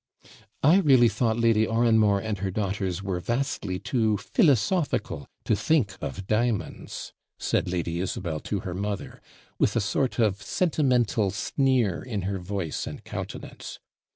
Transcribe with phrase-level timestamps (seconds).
[0.63, 6.25] 'I really thought Lady Oranmore and her daughters were vastly too philosophical to think of
[6.25, 9.21] diamonds,' said Lady Isabel to her mother,
[9.59, 13.77] with a sort of sentimental sneer in her voice and countenance.